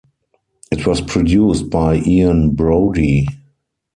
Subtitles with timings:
[0.71, 3.27] It was produced by Ian Broudie.